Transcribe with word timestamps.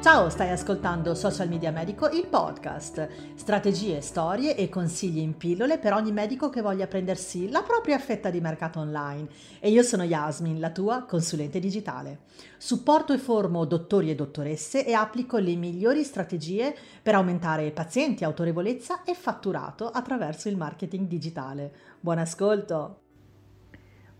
Ciao, 0.00 0.30
stai 0.30 0.50
ascoltando 0.50 1.12
Social 1.16 1.48
Media 1.48 1.72
Medico, 1.72 2.08
il 2.08 2.28
podcast. 2.28 3.34
Strategie, 3.34 4.00
storie 4.00 4.54
e 4.54 4.68
consigli 4.68 5.18
in 5.18 5.36
pillole 5.36 5.78
per 5.78 5.92
ogni 5.92 6.12
medico 6.12 6.50
che 6.50 6.62
voglia 6.62 6.86
prendersi 6.86 7.50
la 7.50 7.62
propria 7.62 7.98
fetta 7.98 8.30
di 8.30 8.40
mercato 8.40 8.78
online. 8.78 9.26
E 9.58 9.70
io 9.70 9.82
sono 9.82 10.04
Yasmin, 10.04 10.60
la 10.60 10.70
tua 10.70 11.02
consulente 11.02 11.58
digitale. 11.58 12.20
Supporto 12.58 13.12
e 13.12 13.18
formo 13.18 13.64
dottori 13.64 14.08
e 14.08 14.14
dottoresse 14.14 14.86
e 14.86 14.92
applico 14.92 15.36
le 15.38 15.56
migliori 15.56 16.04
strategie 16.04 16.76
per 17.02 17.16
aumentare 17.16 17.72
pazienti, 17.72 18.22
autorevolezza 18.22 19.02
e 19.02 19.14
fatturato 19.14 19.90
attraverso 19.90 20.48
il 20.48 20.56
marketing 20.56 21.08
digitale. 21.08 21.72
Buon 21.98 22.18
ascolto! 22.18 23.00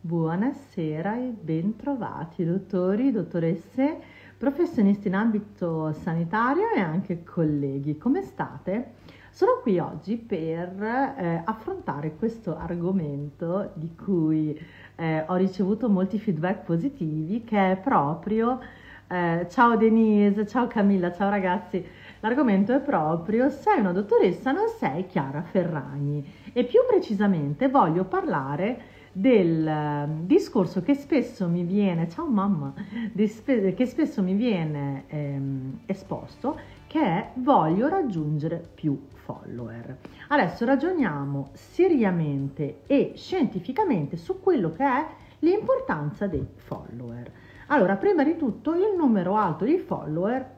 Buonasera 0.01 1.19
e 1.19 1.31
bentrovati 1.31 2.45
dottori, 2.45 3.13
dottoresse 3.13 4.18
professionisti 4.39 5.09
in 5.09 5.15
ambito 5.15 5.93
sanitario 5.93 6.71
e 6.75 6.81
anche 6.81 7.25
colleghi. 7.25 7.99
Come 7.99 8.23
state? 8.23 8.93
Sono 9.31 9.59
qui 9.61 9.79
oggi 9.79 10.17
per 10.17 10.81
eh, 10.81 11.43
affrontare 11.45 12.15
questo 12.17 12.57
argomento 12.57 13.73
di 13.75 13.95
cui 13.95 14.59
eh, 14.97 15.25
ho 15.27 15.35
ricevuto 15.35 15.89
molti 15.89 16.19
feedback 16.19 16.65
positivi, 16.65 17.43
che 17.45 17.73
è 17.73 17.77
proprio 17.77 18.61
eh, 19.09 19.47
ciao 19.51 19.77
Denise, 19.77 20.47
ciao 20.47 20.67
Camilla, 20.67 21.13
ciao 21.13 21.31
ragazzi. 21.31 21.85
L'argomento 22.21 22.75
è 22.75 22.81
proprio 22.81 23.49
sei 23.49 23.81
una 23.81 23.93
dottoressa, 23.93 24.53
non 24.53 24.69
sei 24.79 25.07
Chiara 25.07 25.43
Ferragni 25.43 26.25
e 26.53 26.65
più 26.65 26.81
precisamente 26.89 27.69
voglio 27.69 28.05
parlare 28.05 28.97
del 29.13 29.67
ehm, 29.67 30.27
discorso 30.27 30.83
che 30.83 30.95
spesso 30.95 31.49
mi 31.49 31.65
viene, 31.65 32.09
ciao 32.09 32.27
mamma, 32.27 32.73
che 33.15 33.87
spesso 33.87 34.23
mi 34.23 34.35
viene 34.35 35.05
ehm, 35.09 35.81
esposto, 35.87 36.59
che 36.87 37.01
è 37.01 37.31
voglio 37.35 37.89
raggiungere 37.89 38.63
più 38.75 38.99
follower. 39.15 39.97
Adesso 40.29 40.65
ragioniamo 40.65 41.51
seriamente 41.53 42.81
e 42.87 43.13
scientificamente 43.17 44.17
su 44.17 44.41
quello 44.41 44.73
che 44.73 44.85
è 44.85 45.07
l'importanza 45.41 46.27
dei 46.27 46.47
follower. 46.57 47.31
Allora, 47.69 47.97
prima 47.97 48.25
di 48.25 48.37
tutto 48.37 48.73
il 48.75 48.95
numero 48.97 49.37
alto 49.37 49.65
di 49.65 49.79
follower 49.79 50.57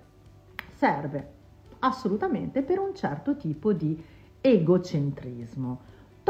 serve 0.74 1.38
assolutamente 1.80 2.62
per 2.62 2.78
un 2.78 2.94
certo 2.94 3.36
tipo 3.36 3.72
di 3.72 4.00
egocentrismo. 4.40 5.80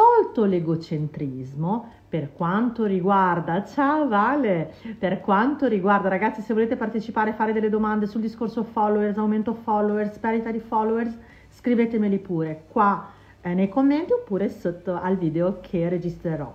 Tolto 0.00 0.46
l'egocentrismo, 0.46 1.90
per 2.08 2.32
quanto 2.32 2.86
riguarda, 2.86 3.66
ciao 3.66 4.08
Vale, 4.08 4.72
per 4.98 5.20
quanto 5.20 5.68
riguarda, 5.68 6.08
ragazzi, 6.08 6.40
se 6.40 6.54
volete 6.54 6.74
partecipare, 6.76 7.34
fare 7.34 7.52
delle 7.52 7.68
domande 7.68 8.06
sul 8.06 8.22
discorso 8.22 8.62
followers, 8.62 9.18
aumento 9.18 9.52
followers, 9.52 10.16
perdita 10.16 10.50
di 10.50 10.58
followers, 10.58 11.14
scrivetemeli 11.50 12.16
pure 12.16 12.64
qua 12.68 13.10
eh, 13.42 13.52
nei 13.52 13.68
commenti 13.68 14.12
oppure 14.12 14.48
sotto 14.48 14.98
al 14.98 15.18
video 15.18 15.58
che 15.60 15.90
registrerò. 15.90 16.50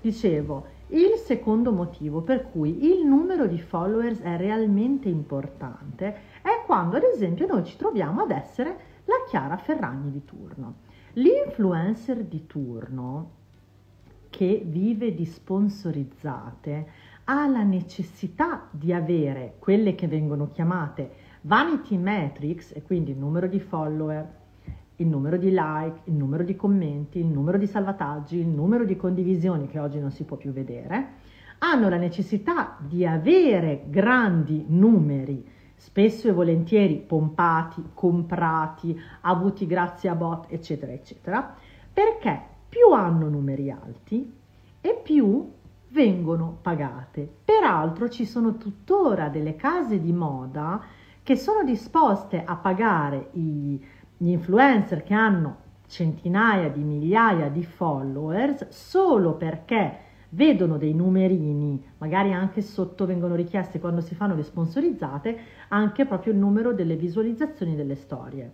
Dicevo, 0.00 0.66
il 0.88 1.22
secondo 1.24 1.70
motivo 1.70 2.22
per 2.22 2.50
cui 2.50 2.84
il 2.84 3.06
numero 3.06 3.46
di 3.46 3.60
followers 3.60 4.18
è 4.22 4.36
realmente 4.36 5.08
importante 5.08 6.16
è 6.42 6.64
quando, 6.66 6.96
ad 6.96 7.04
esempio, 7.04 7.46
noi 7.46 7.62
ci 7.62 7.76
troviamo 7.76 8.22
ad 8.22 8.32
essere 8.32 8.76
la 9.04 9.22
Chiara 9.28 9.56
Ferragni 9.56 10.10
di 10.10 10.24
turno. 10.24 10.86
L'influencer 11.14 12.24
di 12.24 12.46
turno 12.46 13.30
che 14.30 14.62
vive 14.64 15.14
di 15.14 15.24
sponsorizzate 15.24 16.86
ha 17.24 17.46
la 17.48 17.62
necessità 17.62 18.68
di 18.70 18.92
avere 18.92 19.54
quelle 19.58 19.94
che 19.94 20.06
vengono 20.06 20.48
chiamate 20.48 21.10
vanity 21.42 21.96
metrics, 21.96 22.72
e 22.74 22.82
quindi 22.82 23.12
il 23.12 23.18
numero 23.18 23.46
di 23.46 23.60
follower, 23.60 24.36
il 24.96 25.06
numero 25.06 25.36
di 25.36 25.50
like, 25.50 26.00
il 26.04 26.14
numero 26.14 26.42
di 26.42 26.56
commenti, 26.56 27.18
il 27.18 27.26
numero 27.26 27.58
di 27.58 27.66
salvataggi, 27.66 28.38
il 28.38 28.46
numero 28.46 28.84
di 28.84 28.96
condivisioni 28.96 29.66
che 29.66 29.78
oggi 29.78 29.98
non 29.98 30.10
si 30.10 30.24
può 30.24 30.36
più 30.36 30.52
vedere, 30.52 31.06
hanno 31.58 31.88
la 31.88 31.96
necessità 31.96 32.76
di 32.80 33.06
avere 33.06 33.84
grandi 33.88 34.64
numeri, 34.68 35.44
spesso 35.78 36.28
e 36.28 36.32
volentieri 36.32 36.96
pompati, 36.96 37.82
comprati, 37.94 39.00
avuti 39.22 39.66
grazie 39.66 40.08
a 40.08 40.14
bot, 40.14 40.46
eccetera, 40.48 40.92
eccetera, 40.92 41.56
perché 41.92 42.40
più 42.68 42.92
hanno 42.92 43.28
numeri 43.28 43.70
alti 43.70 44.30
e 44.80 45.00
più 45.02 45.50
vengono 45.90 46.58
pagate. 46.60 47.28
Peraltro 47.44 48.08
ci 48.08 48.26
sono 48.26 48.56
tuttora 48.56 49.28
delle 49.28 49.56
case 49.56 50.00
di 50.00 50.12
moda 50.12 50.82
che 51.22 51.36
sono 51.36 51.62
disposte 51.64 52.42
a 52.44 52.56
pagare 52.56 53.30
i, 53.32 53.82
gli 54.16 54.28
influencer 54.28 55.02
che 55.02 55.14
hanno 55.14 55.56
centinaia 55.86 56.68
di 56.68 56.82
migliaia 56.82 57.48
di 57.48 57.64
followers 57.64 58.68
solo 58.68 59.34
perché 59.34 60.06
vedono 60.30 60.76
dei 60.76 60.94
numerini, 60.94 61.82
magari 61.98 62.32
anche 62.32 62.60
sotto 62.60 63.06
vengono 63.06 63.34
richiesti 63.34 63.78
quando 63.78 64.00
si 64.00 64.14
fanno 64.14 64.34
le 64.34 64.42
sponsorizzate, 64.42 65.38
anche 65.68 66.04
proprio 66.04 66.32
il 66.32 66.38
numero 66.38 66.72
delle 66.72 66.96
visualizzazioni 66.96 67.74
delle 67.74 67.94
storie. 67.94 68.50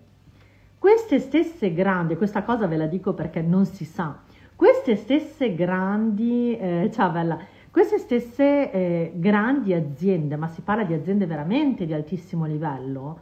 Queste 0.79 1.19
stesse 1.19 1.73
grandi, 1.73 2.17
questa 2.17 2.43
cosa 2.43 2.67
ve 2.67 2.77
la 2.77 2.87
dico 2.87 3.15
perché 3.15 3.41
non 3.41 3.65
si 3.65 3.85
sa, 3.85 4.21
queste 4.55 4.97
stesse 4.97 5.55
grandi, 5.55 6.57
eh, 6.57 6.91
ciao 6.93 7.11
Bella, 7.11 7.39
queste 7.71 7.99
stesse 7.99 8.71
eh, 8.71 9.13
grandi 9.17 9.73
aziende, 9.73 10.37
ma 10.37 10.47
si 10.47 10.61
parla 10.61 10.85
di 10.85 10.95
aziende 10.95 11.27
veramente 11.27 11.87
di 11.87 11.93
altissimo 11.93 12.45
livello, 12.45 13.19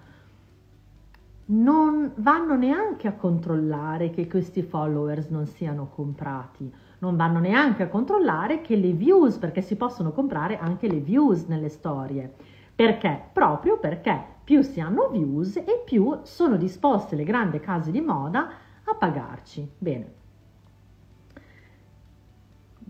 non 1.47 2.13
vanno 2.17 2.55
neanche 2.57 3.09
a 3.09 3.15
controllare 3.15 4.11
che 4.11 4.29
questi 4.29 4.63
followers 4.63 5.29
non 5.29 5.47
siano 5.47 5.89
comprati, 5.95 6.71
non 7.03 7.17
vanno 7.17 7.41
neanche 7.41 7.83
a 7.83 7.89
controllare 7.89 8.61
che 8.61 8.77
le 8.77 8.93
views, 8.93 9.37
perché 9.37 9.61
si 9.61 9.75
possono 9.75 10.13
comprare 10.13 10.57
anche 10.57 10.87
le 10.87 11.01
views 11.01 11.47
nelle 11.47 11.69
storie. 11.69 12.33
Perché? 12.75 13.29
Proprio 13.33 13.79
perché 13.79 14.31
più 14.45 14.63
si 14.63 14.81
hanno 14.81 15.09
views 15.09 15.57
e 15.57 15.83
più 15.85 16.21
sono 16.23 16.57
disposte 16.57 17.17
le 17.17 17.25
grandi 17.25 17.59
case 17.59 17.91
di 17.91 18.01
moda 18.01 18.49
a 18.85 18.95
pagarci. 18.95 19.69
Bene. 19.79 20.21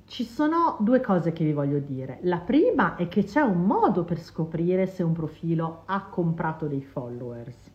Ci 0.05 0.25
sono 0.25 0.77
due 0.81 1.01
cose 1.01 1.33
che 1.33 1.45
vi 1.45 1.55
voglio 1.55 1.79
dire. 1.79 2.19
La 2.23 2.39
prima 2.39 2.97
è 2.97 3.09
che 3.09 3.25
c'è 3.25 3.41
un 3.41 3.65
modo 3.65 4.05
per 4.05 4.21
scoprire 4.21 4.87
se 4.87 5.03
un 5.03 5.13
profilo 5.13 5.85
ha 5.87 6.05
comprato 6.05 6.67
dei 6.67 6.83
followers. 6.83 7.71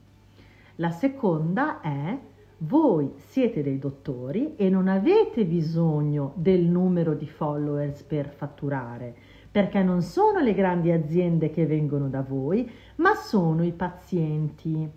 La 0.76 0.92
seconda 0.92 1.82
è 1.82 2.16
voi 2.60 3.14
siete 3.16 3.62
dei 3.62 3.78
dottori 3.78 4.56
e 4.56 4.70
non 4.70 4.88
avete 4.88 5.46
bisogno 5.46 6.34
del 6.36 6.62
numero 6.62 7.14
di 7.14 7.28
followers 7.28 8.04
per 8.04 8.30
fatturare 8.30 9.16
perché 9.58 9.82
non 9.82 10.04
sono 10.04 10.40
le 10.40 10.54
grandi 10.54 10.92
aziende 10.92 11.50
che 11.50 11.66
vengono 11.66 12.10
da 12.10 12.22
voi, 12.22 12.70
ma 12.98 13.16
sono 13.16 13.64
i 13.64 13.72
pazienti. 13.72 14.88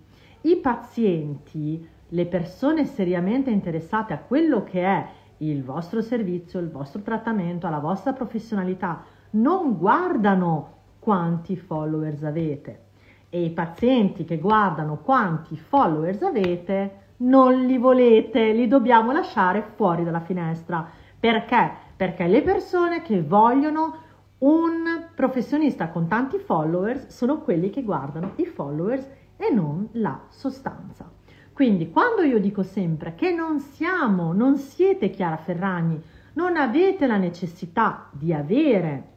I 0.41 0.55
pazienti, 0.57 1.87
le 2.09 2.25
persone 2.27 2.85
seriamente 2.85 3.49
interessate 3.49 4.13
a 4.13 4.19
quello 4.19 4.63
che 4.63 4.83
è 4.83 5.07
il 5.37 5.63
vostro 5.63 6.01
servizio, 6.01 6.59
il 6.59 6.69
vostro 6.69 7.01
trattamento, 7.01 7.65
alla 7.65 7.79
vostra 7.79 8.13
professionalità, 8.13 9.03
non 9.31 9.79
guardano 9.79 10.73
quanti 10.99 11.55
followers 11.55 12.21
avete. 12.21 12.81
E 13.29 13.43
i 13.43 13.49
pazienti 13.49 14.25
che 14.25 14.37
guardano 14.37 14.97
quanti 14.97 15.57
followers 15.57 16.21
avete, 16.21 17.10
non 17.21 17.65
li 17.65 17.77
volete, 17.77 18.51
li 18.51 18.67
dobbiamo 18.67 19.11
lasciare 19.11 19.61
fuori 19.75 20.03
dalla 20.03 20.21
finestra. 20.21 20.87
Perché? 21.19 21.71
Perché 21.95 22.27
le 22.27 22.41
persone 22.41 23.01
che 23.01 23.21
vogliono 23.21 23.97
un 24.39 25.07
professionista 25.13 25.89
con 25.89 26.07
tanti 26.07 26.39
followers 26.39 27.07
sono 27.07 27.39
quelli 27.41 27.69
che 27.69 27.83
guardano 27.83 28.31
i 28.37 28.45
followers 28.45 29.07
e 29.37 29.51
non 29.53 29.87
la 29.93 30.19
sostanza. 30.29 31.09
Quindi 31.53 31.91
quando 31.91 32.23
io 32.23 32.39
dico 32.39 32.63
sempre 32.63 33.13
che 33.13 33.31
non 33.31 33.59
siamo, 33.59 34.33
non 34.33 34.57
siete 34.57 35.11
Chiara 35.11 35.37
Ferragni, 35.37 36.01
non 36.33 36.55
avete 36.57 37.05
la 37.05 37.17
necessità 37.17 38.07
di 38.11 38.33
avere 38.33 39.09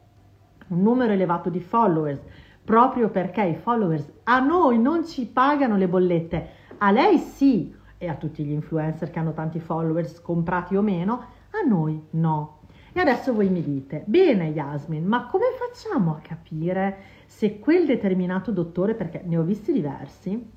un 0.67 0.81
numero 0.81 1.13
elevato 1.13 1.49
di 1.49 1.59
followers 1.59 2.21
proprio 2.63 3.09
perché 3.09 3.43
i 3.43 3.55
followers 3.55 4.11
a 4.23 4.39
noi 4.39 4.79
non 4.79 5.05
ci 5.05 5.27
pagano 5.27 5.77
le 5.77 5.87
bollette, 5.87 6.49
a 6.79 6.91
lei 6.91 7.17
sì 7.17 7.74
e 7.97 8.07
a 8.07 8.15
tutti 8.15 8.43
gli 8.43 8.51
influencer 8.51 9.09
che 9.09 9.19
hanno 9.19 9.33
tanti 9.33 9.59
followers 9.59 10.21
comprati 10.21 10.75
o 10.75 10.81
meno, 10.81 11.25
a 11.51 11.67
noi 11.67 12.01
no. 12.11 12.59
E 12.93 12.99
adesso 12.99 13.33
voi 13.33 13.49
mi 13.49 13.61
dite, 13.61 14.03
bene 14.05 14.45
Yasmin, 14.47 15.05
ma 15.05 15.27
come 15.27 15.45
facciamo 15.57 16.11
a 16.11 16.19
capire 16.19 16.97
se 17.25 17.59
quel 17.59 17.85
determinato 17.85 18.51
dottore, 18.51 18.93
perché 18.95 19.21
ne 19.25 19.37
ho 19.37 19.43
visti 19.43 19.73
diversi, 19.73 20.53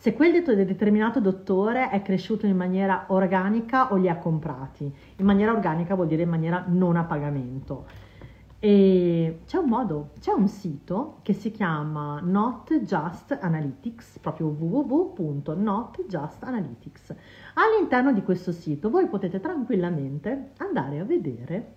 se 0.00 0.14
quel 0.14 0.42
determinato 0.42 1.20
dottore 1.20 1.90
è 1.90 2.00
cresciuto 2.00 2.46
in 2.46 2.56
maniera 2.56 3.04
organica 3.08 3.92
o 3.92 3.96
li 3.96 4.08
ha 4.08 4.16
comprati. 4.16 4.90
In 5.16 5.26
maniera 5.26 5.52
organica 5.52 5.94
vuol 5.94 6.06
dire 6.06 6.22
in 6.22 6.30
maniera 6.30 6.64
non 6.66 6.96
a 6.96 7.04
pagamento. 7.04 7.84
E 8.62 9.40
c'è 9.46 9.56
un 9.56 9.70
modo, 9.70 10.10
c'è 10.20 10.32
un 10.32 10.46
sito 10.46 11.20
che 11.22 11.32
si 11.32 11.50
chiama 11.50 12.20
Not 12.20 12.80
Just 12.80 13.38
Analytics, 13.40 14.18
proprio 14.18 14.48
www.notjustanalytics. 14.48 17.14
All'interno 17.54 18.12
di 18.12 18.22
questo 18.22 18.52
sito 18.52 18.90
voi 18.90 19.08
potete 19.08 19.40
tranquillamente 19.40 20.50
andare 20.58 20.98
a 20.98 21.04
vedere 21.04 21.72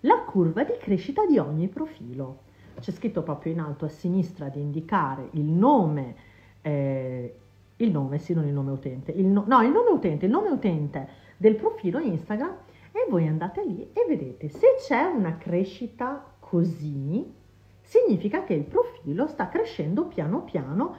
la 0.00 0.24
curva 0.26 0.64
di 0.64 0.78
crescita 0.78 1.26
di 1.26 1.36
ogni 1.36 1.68
profilo. 1.68 2.44
C'è 2.80 2.90
scritto 2.90 3.22
proprio 3.22 3.52
in 3.52 3.60
alto 3.60 3.84
a 3.84 3.88
sinistra 3.88 4.48
di 4.48 4.62
indicare 4.62 5.28
il 5.32 5.44
nome, 5.44 6.16
eh, 6.62 7.38
il 7.76 7.90
nome, 7.90 8.18
sì, 8.18 8.32
non 8.32 8.46
il 8.46 8.54
nome 8.54 8.70
utente, 8.70 9.12
il 9.12 9.26
no, 9.26 9.44
no, 9.46 9.60
il 9.60 9.70
nome 9.70 9.90
utente, 9.90 10.24
il 10.24 10.30
nome 10.30 10.48
utente 10.48 11.06
del 11.36 11.56
profilo 11.56 11.98
Instagram 11.98 12.63
e 12.96 13.10
voi 13.10 13.26
andate 13.26 13.64
lì 13.64 13.90
e 13.92 14.06
vedete 14.06 14.48
se 14.48 14.76
c'è 14.78 15.02
una 15.02 15.36
crescita 15.36 16.24
così, 16.38 17.28
significa 17.80 18.44
che 18.44 18.54
il 18.54 18.62
profilo 18.62 19.26
sta 19.26 19.48
crescendo 19.48 20.04
piano 20.04 20.42
piano 20.42 20.96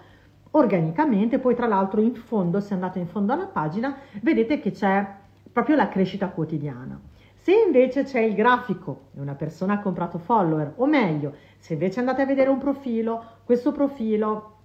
organicamente, 0.51 1.39
poi 1.39 1.55
tra 1.55 1.67
l'altro 1.67 2.01
in 2.01 2.15
fondo, 2.15 2.59
se 2.59 2.73
andate 2.73 2.99
in 2.99 3.07
fondo 3.07 3.31
alla 3.31 3.47
pagina, 3.47 3.97
vedete 4.21 4.59
che 4.59 4.71
c'è 4.71 5.05
proprio 5.51 5.77
la 5.77 5.87
crescita 5.87 6.27
quotidiana. 6.27 6.99
Se 7.33 7.53
invece 7.65 8.03
c'è 8.03 8.19
il 8.19 8.35
grafico 8.35 9.07
e 9.15 9.21
una 9.21 9.35
persona 9.35 9.75
ha 9.75 9.79
comprato 9.79 10.17
follower, 10.17 10.73
o 10.75 10.85
meglio, 10.85 11.33
se 11.59 11.73
invece 11.73 11.99
andate 11.99 12.23
a 12.23 12.25
vedere 12.25 12.49
un 12.49 12.57
profilo, 12.57 13.23
questo 13.45 13.71
profilo, 13.71 14.57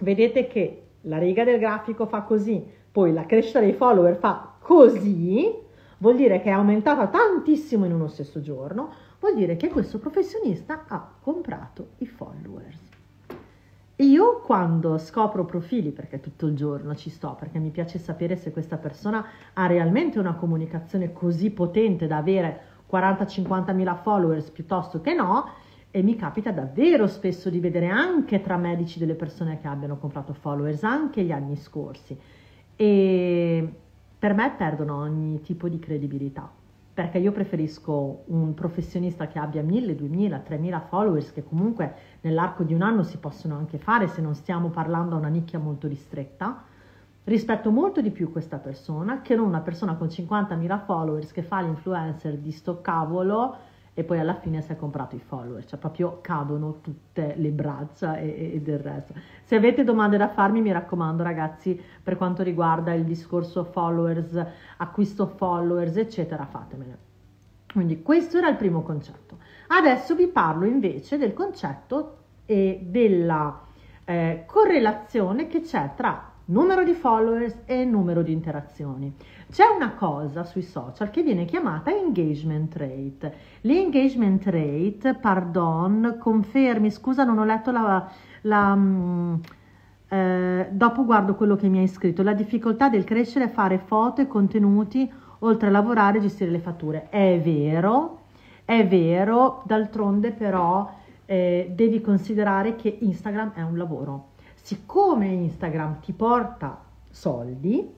vedete 0.00 0.46
che 0.46 0.82
la 1.02 1.18
riga 1.18 1.44
del 1.44 1.58
grafico 1.58 2.06
fa 2.06 2.22
così, 2.22 2.62
poi 2.92 3.12
la 3.12 3.24
crescita 3.24 3.60
dei 3.60 3.72
follower 3.72 4.16
fa 4.16 4.56
così, 4.58 5.64
vuol 5.98 6.16
dire 6.16 6.40
che 6.40 6.48
è 6.48 6.52
aumentata 6.52 7.06
tantissimo 7.06 7.84
in 7.84 7.92
uno 7.92 8.08
stesso 8.08 8.40
giorno, 8.40 8.90
vuol 9.20 9.34
dire 9.34 9.56
che 9.56 9.68
questo 9.68 9.98
professionista 9.98 10.84
ha 10.88 11.08
comprato 11.20 11.90
i 11.98 12.06
followers. 12.06 12.78
Io 14.00 14.40
quando 14.40 14.98
scopro 14.98 15.46
profili, 15.46 15.90
perché 15.90 16.20
tutto 16.20 16.46
il 16.46 16.54
giorno 16.54 16.94
ci 16.94 17.08
sto, 17.08 17.34
perché 17.38 17.58
mi 17.58 17.70
piace 17.70 17.98
sapere 17.98 18.36
se 18.36 18.52
questa 18.52 18.76
persona 18.76 19.24
ha 19.54 19.66
realmente 19.66 20.18
una 20.18 20.34
comunicazione 20.34 21.14
così 21.14 21.50
potente 21.50 22.06
da 22.06 22.18
avere 22.18 22.60
40-50 22.90 23.74
mila 23.74 23.94
followers 23.94 24.50
piuttosto 24.50 25.00
che 25.00 25.14
no, 25.14 25.48
e 25.90 26.02
mi 26.02 26.14
capita 26.14 26.50
davvero 26.50 27.06
spesso 27.06 27.48
di 27.48 27.58
vedere 27.58 27.88
anche 27.88 28.42
tra 28.42 28.58
medici 28.58 28.98
delle 28.98 29.14
persone 29.14 29.58
che 29.58 29.66
abbiano 29.66 29.96
comprato 29.96 30.34
followers 30.34 30.82
anche 30.82 31.22
gli 31.22 31.32
anni 31.32 31.56
scorsi. 31.56 32.18
E 32.76 33.72
per 34.18 34.34
me 34.34 34.52
perdono 34.56 34.96
ogni 34.96 35.40
tipo 35.42 35.68
di 35.68 35.78
credibilità, 35.78 36.50
perché 36.94 37.18
io 37.18 37.32
preferisco 37.32 38.22
un 38.26 38.54
professionista 38.54 39.26
che 39.26 39.38
abbia 39.38 39.62
1000, 39.62 39.94
2000, 39.94 40.38
3000 40.38 40.80
followers 40.80 41.32
che 41.32 41.44
comunque 41.44 41.94
nell'arco 42.22 42.62
di 42.62 42.72
un 42.72 42.82
anno 42.82 43.02
si 43.02 43.18
possono 43.18 43.56
anche 43.56 43.76
fare 43.76 44.08
se 44.08 44.22
non 44.22 44.34
stiamo 44.34 44.70
parlando 44.70 45.14
a 45.14 45.18
una 45.18 45.28
nicchia 45.28 45.58
molto 45.58 45.86
ristretta. 45.86 46.64
Rispetto 47.24 47.70
molto 47.70 48.00
di 48.00 48.10
più 48.10 48.30
questa 48.30 48.56
persona 48.58 49.20
che 49.20 49.34
non 49.34 49.46
una 49.46 49.60
persona 49.60 49.96
con 49.96 50.06
50.000 50.06 50.84
followers 50.84 51.32
che 51.32 51.42
fa 51.42 51.60
l'influencer 51.60 52.38
di 52.38 52.52
sto 52.52 52.80
cavolo 52.80 53.56
e 53.98 54.04
poi 54.04 54.18
alla 54.18 54.34
fine 54.34 54.60
si 54.60 54.72
è 54.72 54.76
comprato 54.76 55.16
i 55.16 55.20
follower, 55.20 55.64
cioè 55.64 55.78
proprio 55.78 56.18
cadono 56.20 56.80
tutte 56.82 57.32
le 57.38 57.48
braccia 57.48 58.18
e, 58.18 58.52
e, 58.52 58.60
del 58.60 58.78
resto. 58.78 59.14
Se 59.42 59.54
avete 59.54 59.84
domande 59.84 60.18
da 60.18 60.28
farmi, 60.28 60.60
mi 60.60 60.70
raccomando 60.70 61.22
ragazzi, 61.22 61.80
per 62.02 62.18
quanto 62.18 62.42
riguarda 62.42 62.92
il 62.92 63.04
discorso 63.04 63.64
followers, 63.64 64.38
acquisto 64.76 65.26
followers, 65.26 65.96
eccetera, 65.96 66.44
fatemene. 66.44 66.98
Quindi 67.72 68.02
questo 68.02 68.36
era 68.36 68.50
il 68.50 68.56
primo 68.56 68.82
concetto. 68.82 69.38
Adesso 69.68 70.14
vi 70.14 70.26
parlo 70.26 70.66
invece 70.66 71.16
del 71.16 71.32
concetto 71.32 72.18
e 72.44 72.80
della 72.82 73.62
eh, 74.04 74.44
correlazione 74.46 75.46
che 75.46 75.62
c'è 75.62 75.92
tra 75.96 76.25
numero 76.46 76.84
di 76.84 76.92
followers 76.92 77.62
e 77.64 77.84
numero 77.84 78.22
di 78.22 78.32
interazioni. 78.32 79.12
C'è 79.50 79.64
una 79.74 79.92
cosa 79.92 80.44
sui 80.44 80.62
social 80.62 81.10
che 81.10 81.22
viene 81.22 81.44
chiamata 81.44 81.90
engagement 81.90 82.76
rate. 82.76 83.34
L'engagement 83.62 84.44
rate, 84.46 85.14
pardon, 85.14 86.16
confermi, 86.18 86.90
scusa 86.90 87.24
non 87.24 87.38
ho 87.38 87.44
letto 87.44 87.70
la... 87.70 88.08
la 88.42 88.72
um, 88.72 89.40
eh, 90.08 90.68
dopo 90.70 91.04
guardo 91.04 91.34
quello 91.34 91.56
che 91.56 91.68
mi 91.68 91.78
hai 91.78 91.88
scritto, 91.88 92.22
la 92.22 92.32
difficoltà 92.32 92.88
del 92.88 93.02
crescere, 93.02 93.48
fare 93.48 93.78
foto 93.78 94.20
e 94.20 94.28
contenuti, 94.28 95.10
oltre 95.40 95.68
a 95.68 95.72
lavorare 95.72 96.18
e 96.18 96.20
gestire 96.20 96.50
le 96.50 96.60
fatture. 96.60 97.08
È 97.08 97.40
vero, 97.42 98.20
è 98.64 98.86
vero, 98.86 99.62
d'altronde 99.64 100.30
però 100.30 100.88
eh, 101.24 101.72
devi 101.74 102.00
considerare 102.00 102.76
che 102.76 102.98
Instagram 103.00 103.52
è 103.54 103.62
un 103.62 103.76
lavoro 103.76 104.34
siccome 104.66 105.28
Instagram 105.28 106.00
ti 106.00 106.12
porta 106.12 106.82
soldi, 107.08 107.88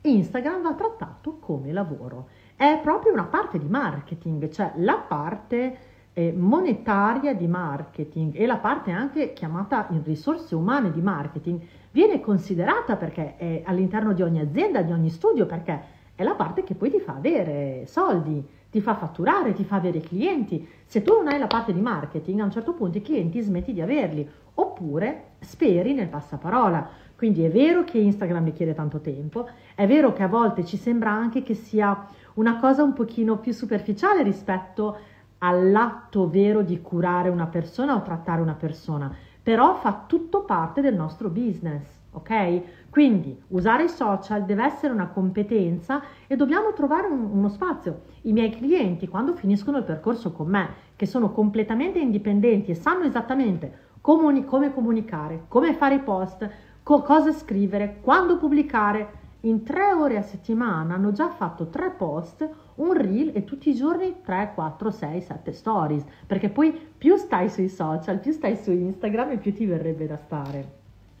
Instagram 0.00 0.62
va 0.62 0.74
trattato 0.74 1.38
come 1.38 1.70
lavoro. 1.70 2.26
È 2.56 2.80
proprio 2.82 3.12
una 3.12 3.26
parte 3.26 3.56
di 3.56 3.68
marketing, 3.68 4.48
cioè 4.48 4.72
la 4.78 4.96
parte 4.96 5.78
eh, 6.12 6.32
monetaria 6.36 7.36
di 7.36 7.46
marketing 7.46 8.34
e 8.34 8.46
la 8.46 8.56
parte 8.56 8.90
anche 8.90 9.32
chiamata 9.32 9.86
in 9.90 10.02
risorse 10.02 10.56
umane 10.56 10.90
di 10.90 11.00
marketing 11.00 11.60
viene 11.92 12.18
considerata 12.18 12.96
perché 12.96 13.36
è 13.36 13.62
all'interno 13.64 14.12
di 14.12 14.22
ogni 14.22 14.40
azienda, 14.40 14.82
di 14.82 14.90
ogni 14.90 15.10
studio, 15.10 15.46
perché 15.46 15.80
è 16.16 16.24
la 16.24 16.34
parte 16.34 16.64
che 16.64 16.74
poi 16.74 16.90
ti 16.90 16.98
fa 16.98 17.14
avere 17.14 17.84
soldi, 17.86 18.44
ti 18.70 18.80
fa 18.80 18.94
fatturare, 18.94 19.52
ti 19.52 19.64
fa 19.64 19.76
avere 19.76 20.00
clienti. 20.00 20.66
Se 20.84 21.02
tu 21.02 21.14
non 21.14 21.28
hai 21.28 21.38
la 21.38 21.46
parte 21.46 21.72
di 21.72 21.80
marketing, 21.80 22.40
a 22.40 22.44
un 22.44 22.50
certo 22.50 22.74
punto 22.74 22.98
i 22.98 23.02
clienti 23.02 23.40
smetti 23.40 23.72
di 23.72 23.80
averli 23.80 24.28
oppure 24.54 25.32
speri 25.40 25.94
nel 25.94 26.08
passaparola. 26.08 26.88
Quindi 27.16 27.42
è 27.42 27.50
vero 27.50 27.82
che 27.82 27.98
Instagram 27.98 28.44
richiede 28.44 28.74
tanto 28.74 29.00
tempo, 29.00 29.48
è 29.74 29.86
vero 29.86 30.12
che 30.12 30.22
a 30.22 30.28
volte 30.28 30.64
ci 30.64 30.76
sembra 30.76 31.10
anche 31.10 31.42
che 31.42 31.54
sia 31.54 32.06
una 32.34 32.58
cosa 32.60 32.84
un 32.84 32.92
pochino 32.92 33.38
più 33.38 33.52
superficiale 33.52 34.22
rispetto 34.22 34.96
all'atto 35.38 36.28
vero 36.28 36.62
di 36.62 36.80
curare 36.80 37.28
una 37.28 37.46
persona 37.46 37.96
o 37.96 38.02
trattare 38.02 38.40
una 38.40 38.54
persona, 38.54 39.12
però 39.42 39.74
fa 39.74 40.04
tutto 40.06 40.42
parte 40.42 40.80
del 40.80 40.94
nostro 40.94 41.28
business, 41.28 41.88
ok? 42.12 42.62
Quindi 42.98 43.40
usare 43.50 43.84
i 43.84 43.88
social 43.88 44.44
deve 44.44 44.64
essere 44.64 44.92
una 44.92 45.06
competenza 45.06 46.02
e 46.26 46.34
dobbiamo 46.34 46.72
trovare 46.72 47.06
un, 47.06 47.30
uno 47.30 47.48
spazio. 47.48 48.00
I 48.22 48.32
miei 48.32 48.50
clienti 48.50 49.06
quando 49.06 49.34
finiscono 49.34 49.78
il 49.78 49.84
percorso 49.84 50.32
con 50.32 50.48
me, 50.48 50.68
che 50.96 51.06
sono 51.06 51.30
completamente 51.30 52.00
indipendenti 52.00 52.72
e 52.72 52.74
sanno 52.74 53.04
esattamente 53.04 53.92
comuni- 54.00 54.44
come 54.44 54.74
comunicare, 54.74 55.44
come 55.46 55.74
fare 55.74 55.94
i 55.94 56.00
post, 56.00 56.50
co- 56.82 57.02
cosa 57.02 57.30
scrivere, 57.30 57.98
quando 58.00 58.36
pubblicare. 58.36 59.10
In 59.42 59.62
tre 59.62 59.92
ore 59.92 60.16
a 60.16 60.22
settimana 60.22 60.94
hanno 60.94 61.12
già 61.12 61.28
fatto 61.28 61.68
tre 61.68 61.90
post, 61.90 62.50
un 62.74 62.94
reel 62.94 63.30
e 63.32 63.44
tutti 63.44 63.70
i 63.70 63.76
giorni 63.76 64.22
3, 64.24 64.50
4, 64.56 64.90
6, 64.90 65.20
7 65.20 65.52
stories. 65.52 66.04
Perché 66.26 66.48
poi 66.48 66.72
più 66.72 67.14
stai 67.14 67.48
sui 67.48 67.68
social, 67.68 68.18
più 68.18 68.32
stai 68.32 68.56
su 68.56 68.72
Instagram 68.72 69.30
e 69.30 69.36
più 69.36 69.54
ti 69.54 69.66
verrebbe 69.66 70.08
da 70.08 70.16
stare. 70.16 70.74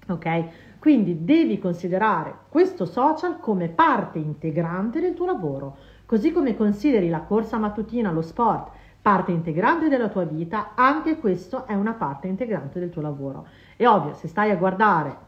Ok? 0.08 0.48
Quindi 0.78 1.24
devi 1.24 1.58
considerare 1.58 2.34
questo 2.48 2.84
social 2.84 3.40
come 3.40 3.68
parte 3.68 4.18
integrante 4.18 5.00
del 5.00 5.14
tuo 5.14 5.26
lavoro, 5.26 5.76
così 6.06 6.30
come 6.30 6.56
consideri 6.56 7.08
la 7.08 7.20
corsa 7.20 7.58
mattutina, 7.58 8.12
lo 8.12 8.22
sport, 8.22 8.70
parte 9.02 9.32
integrante 9.32 9.88
della 9.88 10.08
tua 10.08 10.24
vita, 10.24 10.70
anche 10.74 11.18
questo 11.18 11.66
è 11.66 11.74
una 11.74 11.94
parte 11.94 12.28
integrante 12.28 12.78
del 12.78 12.90
tuo 12.90 13.02
lavoro. 13.02 13.46
È 13.76 13.86
ovvio, 13.86 14.14
se 14.14 14.28
stai 14.28 14.50
a 14.50 14.56
guardare 14.56 15.26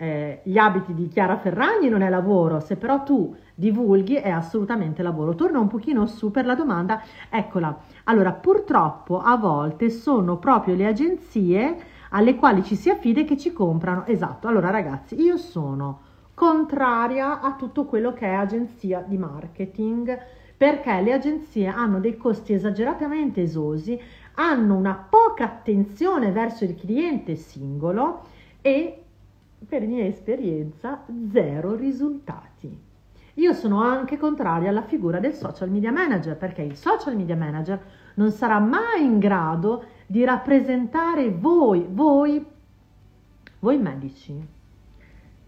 eh, 0.00 0.40
gli 0.44 0.56
abiti 0.56 0.94
di 0.94 1.08
Chiara 1.08 1.38
Ferragni 1.38 1.88
non 1.88 2.02
è 2.02 2.08
lavoro, 2.08 2.60
se 2.60 2.76
però 2.76 3.02
tu 3.02 3.34
divulghi 3.54 4.14
è 4.14 4.30
assolutamente 4.30 5.02
lavoro. 5.02 5.34
Torno 5.34 5.60
un 5.60 5.66
pochino 5.66 6.06
su 6.06 6.30
per 6.30 6.46
la 6.46 6.54
domanda, 6.54 7.02
eccola. 7.28 7.76
Allora, 8.04 8.32
purtroppo 8.32 9.18
a 9.18 9.36
volte 9.36 9.90
sono 9.90 10.36
proprio 10.38 10.76
le 10.76 10.86
agenzie 10.86 11.76
alle 12.10 12.34
quali 12.36 12.62
ci 12.62 12.76
si 12.76 12.90
affida 12.90 13.20
e 13.20 13.24
che 13.24 13.36
ci 13.36 13.52
comprano. 13.52 14.06
Esatto, 14.06 14.48
allora 14.48 14.70
ragazzi, 14.70 15.20
io 15.20 15.36
sono 15.36 16.00
contraria 16.34 17.40
a 17.40 17.54
tutto 17.54 17.84
quello 17.84 18.12
che 18.12 18.26
è 18.26 18.32
agenzia 18.32 19.00
di 19.00 19.18
marketing 19.18 20.16
perché 20.56 21.00
le 21.00 21.12
agenzie 21.12 21.68
hanno 21.68 22.00
dei 22.00 22.16
costi 22.16 22.52
esageratamente 22.52 23.42
esosi, 23.42 23.98
hanno 24.34 24.74
una 24.74 24.94
poca 24.94 25.44
attenzione 25.44 26.32
verso 26.32 26.64
il 26.64 26.74
cliente 26.74 27.36
singolo 27.36 28.22
e, 28.60 29.02
per 29.68 29.86
mia 29.86 30.04
esperienza, 30.04 31.04
zero 31.30 31.76
risultati. 31.76 32.86
Io 33.34 33.52
sono 33.52 33.80
anche 33.82 34.18
contraria 34.18 34.70
alla 34.70 34.82
figura 34.82 35.20
del 35.20 35.32
social 35.32 35.70
media 35.70 35.92
manager 35.92 36.36
perché 36.36 36.62
il 36.62 36.74
social 36.74 37.14
media 37.14 37.36
manager 37.36 37.80
non 38.14 38.32
sarà 38.32 38.58
mai 38.58 39.04
in 39.04 39.20
grado 39.20 39.84
di 40.10 40.24
rappresentare 40.24 41.28
voi, 41.30 41.86
voi, 41.86 42.44
voi 43.58 43.78
medici. 43.78 44.34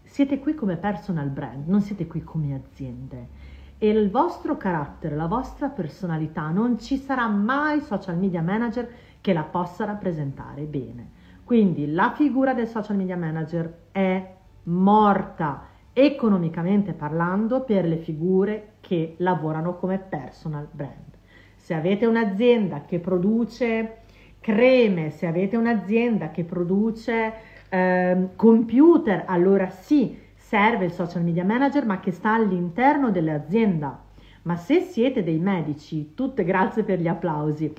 Siete 0.03 0.37
qui 0.37 0.53
come 0.53 0.75
personal 0.75 1.29
brand, 1.29 1.67
non 1.67 1.81
siete 1.81 2.05
qui 2.05 2.21
come 2.21 2.53
aziende 2.53 3.49
e 3.83 3.89
il 3.89 4.11
vostro 4.11 4.57
carattere, 4.57 5.15
la 5.15 5.25
vostra 5.25 5.69
personalità, 5.69 6.51
non 6.51 6.77
ci 6.77 6.97
sarà 6.97 7.27
mai 7.27 7.81
social 7.81 8.15
media 8.15 8.43
manager 8.43 8.87
che 9.19 9.33
la 9.33 9.41
possa 9.41 9.85
rappresentare 9.85 10.65
bene. 10.65 11.09
Quindi 11.43 11.91
la 11.91 12.11
figura 12.15 12.53
del 12.53 12.67
social 12.67 12.95
media 12.95 13.17
manager 13.17 13.87
è 13.91 14.35
morta 14.65 15.63
economicamente 15.93 16.93
parlando 16.93 17.63
per 17.63 17.85
le 17.85 17.97
figure 17.97 18.73
che 18.81 19.15
lavorano 19.17 19.75
come 19.75 19.97
personal 19.97 20.67
brand. 20.69 21.17
Se 21.55 21.73
avete 21.73 22.05
un'azienda 22.05 22.85
che 22.85 22.99
produce 22.99 24.00
creme, 24.41 25.11
se 25.11 25.27
avete 25.27 25.55
un'azienda 25.55 26.31
che 26.31 26.43
produce 26.43 27.33
eh, 27.69 28.27
computer, 28.35 29.23
allora 29.27 29.69
sì, 29.69 30.17
serve 30.35 30.85
il 30.85 30.91
social 30.91 31.23
media 31.23 31.45
manager, 31.45 31.85
ma 31.85 31.99
che 31.99 32.11
sta 32.11 32.33
all'interno 32.33 33.11
dell'azienda. 33.11 34.03
Ma 34.43 34.55
se 34.55 34.81
siete 34.81 35.23
dei 35.23 35.37
medici, 35.37 36.13
tutte 36.15 36.43
grazie 36.43 36.83
per 36.83 36.99
gli 36.99 37.07
applausi, 37.07 37.71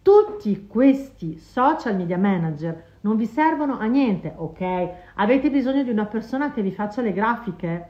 tutti 0.00 0.66
questi 0.66 1.36
social 1.36 1.94
media 1.96 2.16
manager 2.16 2.94
non 3.02 3.16
vi 3.16 3.26
servono 3.26 3.78
a 3.78 3.84
niente, 3.84 4.32
ok? 4.34 4.88
Avete 5.16 5.50
bisogno 5.50 5.82
di 5.82 5.90
una 5.90 6.06
persona 6.06 6.52
che 6.52 6.62
vi 6.62 6.72
faccia 6.72 7.02
le 7.02 7.12
grafiche? 7.12 7.88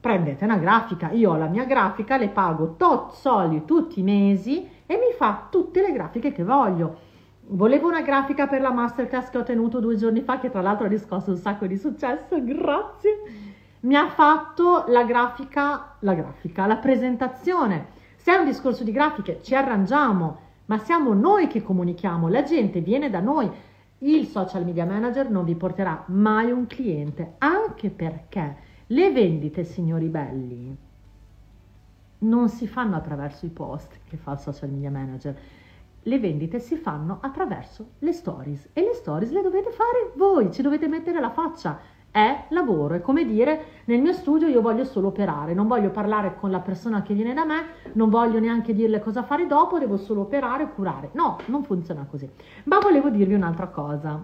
Prendete 0.00 0.44
una 0.44 0.56
grafica, 0.56 1.12
io 1.12 1.30
ho 1.30 1.36
la 1.36 1.46
mia 1.46 1.64
grafica, 1.64 2.16
le 2.16 2.28
pago 2.28 2.74
tot 2.76 3.12
soldi 3.12 3.64
tutti 3.64 4.00
i 4.00 4.02
mesi 4.02 4.68
e 4.84 4.94
mi 4.94 5.14
fa 5.16 5.46
tutte 5.48 5.80
le 5.80 5.92
grafiche 5.92 6.32
che 6.32 6.42
voglio. 6.42 7.10
Volevo 7.44 7.88
una 7.88 8.02
grafica 8.02 8.46
per 8.46 8.60
la 8.60 8.72
masterclass 8.72 9.30
che 9.30 9.38
ho 9.38 9.42
tenuto 9.42 9.80
due 9.80 9.96
giorni 9.96 10.22
fa, 10.22 10.38
che 10.38 10.50
tra 10.50 10.62
l'altro 10.62 10.86
ha 10.86 10.88
riscosso 10.88 11.30
un 11.30 11.36
sacco 11.36 11.66
di 11.66 11.76
successo, 11.76 12.42
grazie. 12.42 13.20
Mi 13.80 13.96
ha 13.96 14.08
fatto 14.08 14.84
la 14.86 15.02
grafica, 15.02 15.96
la 16.00 16.14
grafica, 16.14 16.66
la 16.66 16.76
presentazione. 16.76 17.86
Se 18.14 18.32
è 18.32 18.36
un 18.36 18.44
discorso 18.44 18.84
di 18.84 18.92
grafiche, 18.92 19.40
ci 19.42 19.56
arrangiamo, 19.56 20.38
ma 20.66 20.78
siamo 20.78 21.12
noi 21.14 21.48
che 21.48 21.62
comunichiamo, 21.62 22.28
la 22.28 22.44
gente 22.44 22.80
viene 22.80 23.10
da 23.10 23.20
noi. 23.20 23.50
Il 23.98 24.26
social 24.26 24.64
media 24.64 24.86
manager 24.86 25.28
non 25.28 25.44
vi 25.44 25.56
porterà 25.56 26.04
mai 26.06 26.52
un 26.52 26.66
cliente, 26.66 27.34
anche 27.38 27.90
perché 27.90 28.56
le 28.86 29.10
vendite, 29.10 29.64
signori 29.64 30.06
belli, 30.06 30.76
non 32.18 32.48
si 32.48 32.68
fanno 32.68 32.94
attraverso 32.94 33.46
i 33.46 33.50
post 33.50 33.98
che 34.08 34.16
fa 34.16 34.32
il 34.32 34.38
social 34.38 34.70
media 34.70 34.90
manager 34.90 35.36
le 36.04 36.18
vendite 36.18 36.58
si 36.58 36.76
fanno 36.76 37.18
attraverso 37.20 37.92
le 38.00 38.12
stories 38.12 38.70
e 38.72 38.82
le 38.82 38.94
stories 38.94 39.30
le 39.30 39.42
dovete 39.42 39.70
fare 39.70 40.12
voi, 40.16 40.52
ci 40.52 40.62
dovete 40.62 40.88
mettere 40.88 41.20
la 41.20 41.30
faccia. 41.30 41.78
È 42.10 42.44
lavoro, 42.50 42.94
è 42.94 43.00
come 43.00 43.24
dire 43.24 43.64
nel 43.86 44.02
mio 44.02 44.12
studio 44.12 44.46
io 44.46 44.60
voglio 44.60 44.84
solo 44.84 45.08
operare, 45.08 45.54
non 45.54 45.66
voglio 45.66 45.90
parlare 45.90 46.34
con 46.34 46.50
la 46.50 46.60
persona 46.60 47.00
che 47.00 47.14
viene 47.14 47.32
da 47.32 47.44
me, 47.44 47.64
non 47.92 48.10
voglio 48.10 48.38
neanche 48.38 48.74
dirle 48.74 49.00
cosa 49.00 49.22
fare 49.22 49.46
dopo, 49.46 49.78
devo 49.78 49.96
solo 49.96 50.22
operare 50.22 50.64
e 50.64 50.72
curare. 50.74 51.10
No, 51.12 51.38
non 51.46 51.64
funziona 51.64 52.06
così. 52.08 52.28
Ma 52.64 52.78
volevo 52.80 53.08
dirvi 53.08 53.32
un'altra 53.32 53.68
cosa. 53.68 54.22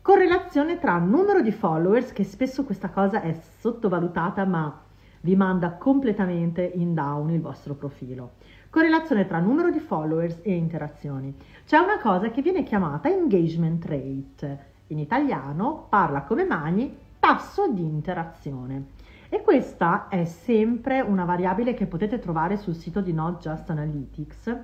Correlazione 0.00 0.78
tra 0.78 0.96
numero 0.98 1.40
di 1.40 1.50
followers, 1.50 2.12
che 2.12 2.22
spesso 2.22 2.64
questa 2.64 2.90
cosa 2.90 3.20
è 3.22 3.32
sottovalutata 3.32 4.44
ma 4.44 4.80
vi 5.22 5.34
manda 5.34 5.72
completamente 5.72 6.62
in 6.62 6.94
down 6.94 7.30
il 7.30 7.40
vostro 7.40 7.74
profilo 7.74 8.32
correlazione 8.72 9.26
tra 9.26 9.38
numero 9.38 9.70
di 9.70 9.80
followers 9.80 10.38
e 10.40 10.54
interazioni. 10.54 11.36
C'è 11.66 11.76
una 11.76 12.00
cosa 12.00 12.30
che 12.30 12.40
viene 12.40 12.62
chiamata 12.62 13.10
engagement 13.10 13.84
rate, 13.84 14.64
in 14.86 14.98
italiano 14.98 15.84
parla 15.90 16.22
come 16.22 16.44
mani 16.44 16.96
tasso 17.20 17.68
di 17.68 17.82
interazione. 17.82 18.86
E 19.28 19.42
questa 19.42 20.08
è 20.08 20.24
sempre 20.24 21.02
una 21.02 21.26
variabile 21.26 21.74
che 21.74 21.84
potete 21.84 22.18
trovare 22.18 22.56
sul 22.56 22.74
sito 22.74 23.02
di 23.02 23.12
Not 23.12 23.42
Just 23.42 23.68
Analytics. 23.68 24.56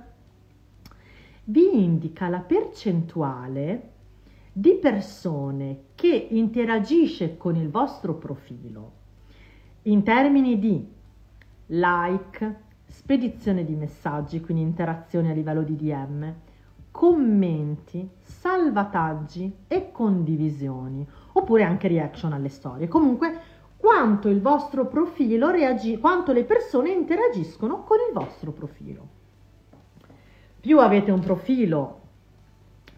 Vi 1.43 1.83
indica 1.83 2.29
la 2.29 2.39
percentuale 2.39 3.91
di 4.51 4.71
persone 4.81 5.81
che 5.93 6.27
interagisce 6.31 7.37
con 7.37 7.55
il 7.55 7.69
vostro 7.69 8.15
profilo 8.15 8.93
in 9.83 10.01
termini 10.01 10.57
di 10.57 10.83
like, 11.67 12.67
spedizione 12.89 13.63
di 13.63 13.75
messaggi, 13.75 14.41
quindi 14.41 14.63
interazioni 14.63 15.29
a 15.29 15.33
livello 15.33 15.61
di 15.61 15.75
DM, 15.75 16.33
commenti, 16.91 18.09
salvataggi 18.21 19.55
e 19.67 19.91
condivisioni, 19.91 21.07
oppure 21.33 21.63
anche 21.63 21.87
reaction 21.87 22.33
alle 22.33 22.49
storie. 22.49 22.87
Comunque, 22.87 23.57
quanto 23.77 24.27
il 24.27 24.41
vostro 24.41 24.87
profilo 24.87 25.49
reagisce, 25.49 25.99
quanto 25.99 26.33
le 26.33 26.43
persone 26.43 26.91
interagiscono 26.91 27.83
con 27.83 27.97
il 28.07 28.13
vostro 28.13 28.51
profilo. 28.51 29.07
Più 30.59 30.79
avete 30.79 31.11
un 31.11 31.21
profilo 31.21 32.01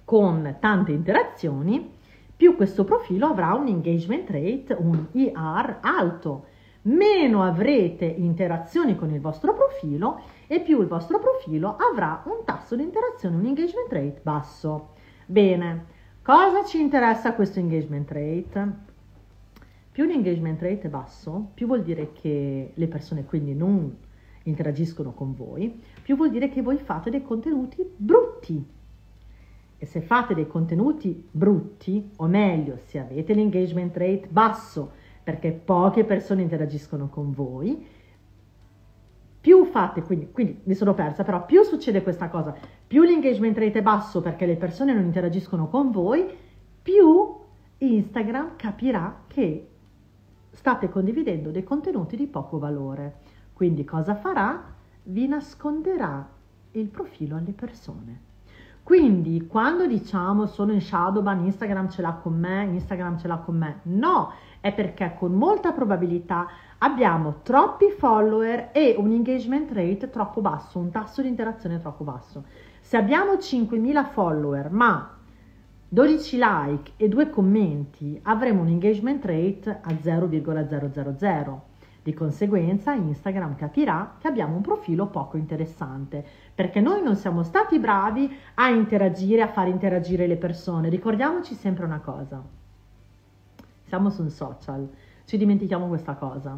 con 0.03 0.57
tante 0.59 0.91
interazioni, 0.91 1.91
più 2.35 2.55
questo 2.55 2.83
profilo 2.83 3.27
avrà 3.27 3.53
un 3.53 3.67
engagement 3.67 4.27
rate, 4.31 4.73
un 4.73 5.05
IR 5.11 5.77
alto 5.81 6.45
meno 6.83 7.43
avrete 7.43 8.05
interazioni 8.05 8.95
con 8.95 9.11
il 9.11 9.19
vostro 9.19 9.53
profilo 9.53 10.21
e 10.47 10.61
più 10.61 10.81
il 10.81 10.87
vostro 10.87 11.19
profilo 11.19 11.77
avrà 11.77 12.23
un 12.25 12.43
tasso 12.43 12.75
di 12.75 12.83
interazione, 12.83 13.35
un 13.35 13.45
engagement 13.45 13.91
rate 13.91 14.19
basso. 14.23 14.89
Bene, 15.25 15.85
cosa 16.21 16.63
ci 16.65 16.79
interessa 16.79 17.33
questo 17.33 17.59
engagement 17.59 18.11
rate? 18.11 18.89
Più 19.91 20.05
l'engagement 20.05 20.61
rate 20.61 20.87
è 20.87 20.89
basso, 20.89 21.51
più 21.53 21.67
vuol 21.67 21.83
dire 21.83 22.13
che 22.13 22.71
le 22.73 22.87
persone 22.87 23.25
quindi 23.25 23.53
non 23.53 23.95
interagiscono 24.43 25.13
con 25.13 25.35
voi, 25.35 25.81
più 26.01 26.15
vuol 26.15 26.31
dire 26.31 26.49
che 26.49 26.61
voi 26.61 26.77
fate 26.77 27.09
dei 27.09 27.21
contenuti 27.21 27.85
brutti. 27.95 28.79
E 29.77 29.85
se 29.85 30.01
fate 30.01 30.33
dei 30.33 30.47
contenuti 30.47 31.27
brutti, 31.29 32.11
o 32.17 32.27
meglio, 32.27 32.77
se 32.77 32.99
avete 32.99 33.33
l'engagement 33.33 33.95
rate 33.97 34.27
basso, 34.29 34.91
perché 35.31 35.51
poche 35.53 36.03
persone 36.03 36.41
interagiscono 36.41 37.07
con 37.07 37.31
voi, 37.31 37.87
più 39.39 39.63
fate, 39.63 40.03
quindi, 40.03 40.29
quindi, 40.29 40.59
mi 40.65 40.73
sono 40.73 40.93
persa, 40.93 41.23
però 41.23 41.45
più 41.45 41.63
succede 41.63 42.03
questa 42.03 42.27
cosa, 42.27 42.53
più 42.85 43.03
l'engagement 43.03 43.57
rate 43.57 43.79
è 43.79 43.81
basso 43.81 44.19
perché 44.19 44.45
le 44.45 44.57
persone 44.57 44.93
non 44.93 45.05
interagiscono 45.05 45.69
con 45.69 45.89
voi, 45.89 46.27
più 46.81 47.33
Instagram 47.77 48.57
capirà 48.57 49.23
che 49.27 49.67
state 50.51 50.89
condividendo 50.89 51.49
dei 51.49 51.63
contenuti 51.63 52.17
di 52.17 52.27
poco 52.27 52.59
valore. 52.59 53.19
Quindi 53.53 53.85
cosa 53.85 54.15
farà? 54.15 54.73
Vi 55.03 55.27
nasconderà 55.27 56.29
il 56.71 56.87
profilo 56.87 57.37
alle 57.37 57.53
persone. 57.53 58.30
Quindi 58.83 59.45
quando 59.47 59.85
diciamo 59.85 60.47
sono 60.47 60.73
in 60.73 60.81
shadowban, 60.81 61.45
Instagram 61.45 61.89
ce 61.89 62.01
l'ha 62.01 62.13
con 62.13 62.37
me, 62.37 62.63
Instagram 62.63 63.17
ce 63.17 63.27
l'ha 63.27 63.37
con 63.37 63.55
me, 63.57 63.79
no, 63.83 64.33
è 64.59 64.73
perché 64.73 65.15
con 65.17 65.33
molta 65.33 65.71
probabilità 65.71 66.47
abbiamo 66.79 67.41
troppi 67.43 67.91
follower 67.91 68.69
e 68.73 68.95
un 68.97 69.11
engagement 69.11 69.71
rate 69.71 70.09
troppo 70.09 70.41
basso, 70.41 70.79
un 70.79 70.89
tasso 70.89 71.21
di 71.21 71.27
interazione 71.27 71.79
troppo 71.79 72.03
basso. 72.03 72.43
Se 72.81 72.97
abbiamo 72.97 73.33
5.000 73.33 74.05
follower 74.09 74.71
ma 74.71 75.17
12 75.87 76.37
like 76.37 76.91
e 76.97 77.07
2 77.07 77.29
commenti, 77.29 78.19
avremo 78.23 78.61
un 78.61 78.67
engagement 78.67 79.23
rate 79.23 79.79
a 79.81 79.95
0,000. 79.99 81.69
Di 82.03 82.13
conseguenza 82.13 82.93
Instagram 82.93 83.55
capirà 83.55 84.15
che 84.17 84.27
abbiamo 84.27 84.55
un 84.55 84.61
profilo 84.61 85.07
poco 85.07 85.37
interessante, 85.37 86.25
perché 86.53 86.81
noi 86.81 87.03
non 87.03 87.15
siamo 87.15 87.43
stati 87.43 87.79
bravi 87.79 88.29
a 88.55 88.69
interagire, 88.69 89.41
a 89.41 89.47
far 89.47 89.67
interagire 89.67 90.27
le 90.27 90.37
persone. 90.37 90.89
Ricordiamoci 90.89 91.53
sempre 91.53 91.85
una 91.85 91.99
cosa 91.99 92.59
siamo 93.91 94.09
su 94.09 94.21
un 94.21 94.29
social, 94.29 94.89
ci 95.25 95.35
dimentichiamo 95.35 95.89
questa 95.89 96.13
cosa. 96.13 96.57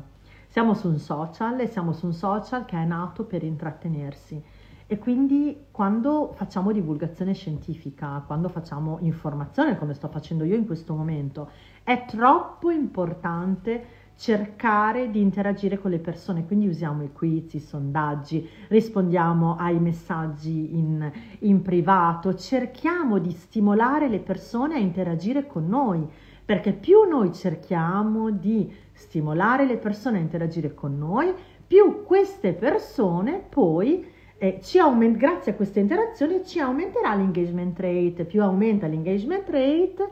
Siamo 0.50 0.76
su 0.76 0.88
un 0.88 1.00
social 1.00 1.60
e 1.60 1.66
siamo 1.66 1.92
su 1.92 2.06
un 2.06 2.14
social 2.14 2.64
che 2.64 2.78
è 2.78 2.86
nato 2.86 3.24
per 3.24 3.42
intrattenersi 3.42 4.40
e 4.86 5.00
quindi 5.00 5.66
quando 5.72 6.34
facciamo 6.36 6.72
divulgazione 6.72 7.34
scientifica, 7.34 8.22
quando 8.28 8.50
facciamo 8.50 9.00
informazione 9.02 9.80
come 9.80 9.96
sto 9.96 10.10
facendo 10.10 10.44
io 10.44 10.56
in 10.56 10.68
questo 10.68 10.94
momento, 10.94 11.50
è 11.82 12.06
troppo 12.06 12.70
importante 12.70 13.84
cercare 14.15 15.10
di 15.10 15.20
interagire 15.20 15.79
con 15.79 15.91
le 15.91 16.00
persone, 16.00 16.46
quindi 16.46 16.67
usiamo 16.67 17.03
i 17.03 17.12
quiz, 17.12 17.53
i 17.53 17.60
sondaggi, 17.60 18.48
rispondiamo 18.67 19.55
ai 19.55 19.79
messaggi 19.79 20.77
in, 20.77 21.12
in 21.39 21.62
privato, 21.62 22.36
cerchiamo 22.36 23.20
di 23.20 23.32
stimolare 23.32 24.08
le 24.08 24.20
persone 24.20 24.75
a 24.75 24.79
interagire 24.79 25.48
con 25.48 25.67
noi 25.67 26.08
perché 26.46 26.74
più 26.74 27.03
noi 27.03 27.34
cerchiamo 27.34 28.29
di 28.29 28.72
stimolare 28.91 29.65
le 29.65 29.77
persone 29.77 30.17
a 30.17 30.22
interagire 30.22 30.74
con 30.74 30.98
noi, 30.98 31.34
più 31.65 32.03
queste 32.03 32.53
persone 32.53 33.41
poi 33.48 34.05
eh, 34.38 34.60
ci 34.62 34.77
aumenta, 34.77 35.17
grazie 35.17 35.53
a 35.53 35.55
queste 35.55 35.79
interazioni 35.79 36.43
ci 36.43 36.60
aumenterà 36.60 37.15
l'engagement 37.15 37.79
rate, 37.79 38.25
più 38.25 38.41
aumenta 38.43 38.88
l'engagement 38.88 39.50
rate, 39.50 40.10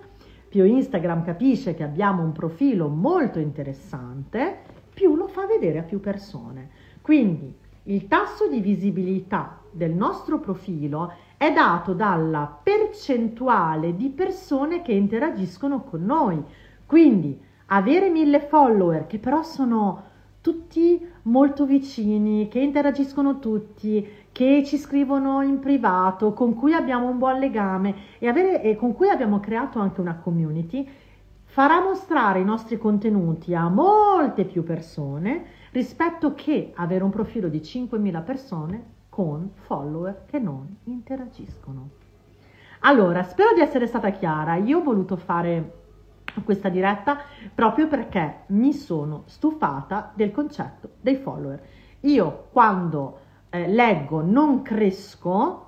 più 0.51 0.65
Instagram 0.65 1.24
capisce 1.24 1.74
che 1.74 1.84
abbiamo 1.84 2.24
un 2.24 2.34
profilo 2.34 2.89
molto 2.89 3.39
interessante, 3.39 4.58
più 4.93 5.15
lo 5.15 5.29
fa 5.29 5.46
vedere 5.46 5.79
a 5.79 5.84
più 5.84 6.01
persone. 6.01 6.72
Quindi 7.01 7.55
il 7.84 8.10
tasso 8.10 8.50
di 8.50 8.60
visibilità 8.60 9.62
del 9.72 9.93
nostro 9.93 10.39
profilo 10.39 11.13
è 11.38 11.53
dato 11.53 11.93
dalla 11.93 12.60
percentuale 12.62 13.96
di 13.96 14.10
persone 14.10 14.81
che 14.81 14.91
interagiscono 14.91 15.84
con 15.84 16.03
noi. 16.03 16.43
Quindi 16.86 17.39
avere 17.67 18.10
mille 18.10 18.41
follower 18.41 19.08
che 19.08 19.20
però 19.20 19.43
sono 19.43 20.03
tutti 20.41 21.08
molto 21.24 21.66
vicini, 21.66 22.48
che 22.48 22.60
interagiscono 22.60 23.40
tutti, 23.40 24.08
che 24.32 24.63
ci 24.66 24.78
scrivono 24.78 25.42
in 25.42 25.60
privato, 25.60 26.34
con 26.34 26.54
cui 26.56 26.74
abbiamo 26.74 27.10
un 27.10 27.18
buon 27.18 27.40
legame 27.40 27.96
e, 28.20 28.28
avere, 28.28 28.62
e 28.62 28.75
con 28.75 28.94
cui 28.94 29.10
abbiamo 29.10 29.40
creato 29.40 29.80
anche 29.80 30.01
una 30.01 30.16
community, 30.16 30.88
farà 31.46 31.82
mostrare 31.82 32.40
i 32.40 32.46
nostri 32.46 32.78
contenuti 32.78 33.54
a 33.54 33.68
molte 33.68 34.46
più 34.46 34.63
persone 34.63 35.44
rispetto 35.72 36.34
che 36.34 36.72
avere 36.75 37.04
un 37.04 37.10
profilo 37.10 37.50
di 37.50 37.60
5.000 37.60 38.24
persone 38.24 38.84
con 39.10 39.51
follower 39.54 40.24
che 40.25 40.40
non 40.40 40.78
interagiscono. 40.86 41.90
Allora, 42.80 43.24
spero 43.24 43.54
di 43.54 43.60
essere 43.60 43.86
stata 43.86 44.10
chiara. 44.12 44.56
Io 44.56 44.80
ho 44.80 44.84
voluto 44.84 45.18
fare 45.18 45.81
questa 46.44 46.70
diretta 46.70 47.20
proprio 47.54 47.88
perché 47.88 48.44
mi 48.48 48.74
sono 48.74 49.24
stufata 49.26 50.12
del 50.16 50.32
concetto 50.32 50.92
dei 51.02 51.16
follower. 51.16 51.62
Io 52.02 52.48
quando 52.52 53.20
eh, 53.50 53.68
leggo 53.68 54.22
non 54.22 54.62
cresco, 54.62 55.68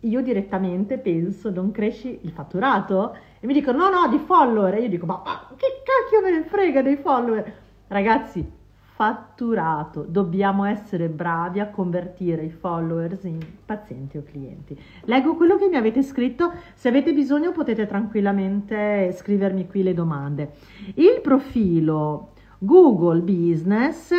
io 0.00 0.20
direttamente 0.20 0.98
penso 0.98 1.50
non 1.50 1.70
cresci 1.70 2.20
il 2.22 2.30
fatturato? 2.30 3.16
E 3.40 3.46
mi 3.46 3.54
dicono 3.54 3.78
no 3.78 4.00
no 4.00 4.08
di 4.08 4.18
follower. 4.18 4.74
E 4.74 4.82
io 4.82 4.88
dico 4.88 5.06
ma, 5.06 5.22
ma 5.24 5.48
che 5.56 5.82
cacchio 5.82 6.20
me 6.22 6.30
ne 6.30 6.44
frega 6.44 6.82
dei 6.82 6.96
follower? 6.96 7.52
Ragazzi 7.88 8.62
fatturato. 8.94 10.04
Dobbiamo 10.08 10.64
essere 10.64 11.08
bravi 11.08 11.58
a 11.58 11.68
convertire 11.68 12.44
i 12.44 12.50
followers 12.50 13.24
in 13.24 13.40
pazienti 13.64 14.18
o 14.18 14.22
clienti. 14.22 14.80
Leggo 15.02 15.34
quello 15.34 15.56
che 15.58 15.68
mi 15.68 15.74
avete 15.74 16.02
scritto. 16.02 16.52
Se 16.74 16.88
avete 16.88 17.12
bisogno 17.12 17.50
potete 17.50 17.86
tranquillamente 17.86 19.12
scrivermi 19.12 19.66
qui 19.66 19.82
le 19.82 19.94
domande. 19.94 20.52
Il 20.94 21.20
profilo 21.22 22.30
Google 22.58 23.20
Business 23.20 24.12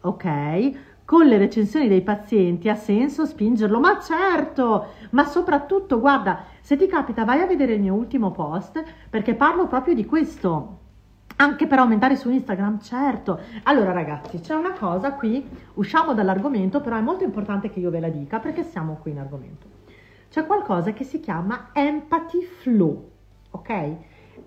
ok 0.00 0.72
con 1.04 1.26
le 1.26 1.38
recensioni 1.38 1.88
dei 1.88 2.02
pazienti 2.02 2.68
ha 2.68 2.74
senso 2.74 3.24
spingerlo? 3.24 3.78
Ma 3.78 4.00
certo, 4.00 4.88
ma 5.10 5.24
soprattutto 5.24 6.00
guarda, 6.00 6.44
se 6.60 6.76
ti 6.76 6.86
capita 6.86 7.24
vai 7.24 7.40
a 7.40 7.46
vedere 7.46 7.74
il 7.74 7.80
mio 7.80 7.94
ultimo 7.94 8.32
post 8.32 8.82
perché 9.08 9.34
parlo 9.34 9.68
proprio 9.68 9.94
di 9.94 10.04
questo. 10.04 10.87
Anche 11.40 11.68
per 11.68 11.78
aumentare 11.78 12.16
su 12.16 12.30
Instagram, 12.30 12.80
certo. 12.80 13.38
Allora 13.62 13.92
ragazzi, 13.92 14.40
c'è 14.40 14.54
una 14.54 14.72
cosa 14.72 15.12
qui, 15.12 15.48
usciamo 15.74 16.12
dall'argomento, 16.12 16.80
però 16.80 16.96
è 16.96 17.00
molto 17.00 17.22
importante 17.22 17.70
che 17.70 17.78
io 17.78 17.90
ve 17.90 18.00
la 18.00 18.08
dica 18.08 18.40
perché 18.40 18.64
siamo 18.64 18.98
qui 19.00 19.12
in 19.12 19.20
argomento. 19.20 19.66
C'è 20.28 20.44
qualcosa 20.44 20.92
che 20.92 21.04
si 21.04 21.20
chiama 21.20 21.68
empathy 21.72 22.42
flow, 22.42 23.10
ok? 23.50 23.94